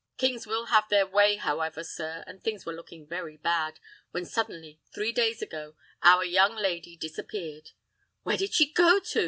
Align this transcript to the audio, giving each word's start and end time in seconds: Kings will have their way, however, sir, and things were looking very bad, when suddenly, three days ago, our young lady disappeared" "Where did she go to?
Kings 0.17 0.47
will 0.47 0.65
have 0.65 0.89
their 0.89 1.05
way, 1.05 1.35
however, 1.35 1.83
sir, 1.83 2.23
and 2.25 2.41
things 2.41 2.65
were 2.65 2.73
looking 2.73 3.05
very 3.05 3.37
bad, 3.37 3.79
when 4.09 4.25
suddenly, 4.25 4.79
three 4.91 5.11
days 5.11 5.43
ago, 5.43 5.75
our 6.01 6.25
young 6.25 6.55
lady 6.55 6.97
disappeared" 6.97 7.73
"Where 8.23 8.35
did 8.37 8.51
she 8.51 8.73
go 8.73 8.99
to? 8.99 9.19